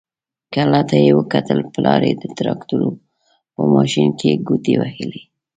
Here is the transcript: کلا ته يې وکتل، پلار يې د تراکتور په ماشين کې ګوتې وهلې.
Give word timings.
کلا 0.53 0.81
ته 0.89 0.95
يې 1.05 1.11
وکتل، 1.19 1.59
پلار 1.73 2.01
يې 2.07 2.13
د 2.21 2.23
تراکتور 2.37 2.81
په 3.53 3.61
ماشين 3.73 4.09
کې 4.19 4.41
ګوتې 4.47 4.73
وهلې. 4.79 5.21